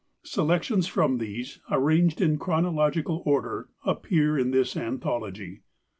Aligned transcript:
Selections 0.23 0.87
from 0.87 1.19
these, 1.19 1.59
arranged 1.69 2.21
in 2.21 2.39
chronological 2.39 3.21
order, 3.23 3.69
appear 3.85 4.35
in 4.35 4.49
this 4.49 4.75
anthology. 4.75 5.61